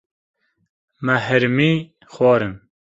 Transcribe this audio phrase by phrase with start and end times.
[1.05, 1.71] Me hirmî
[2.13, 2.53] xwarin.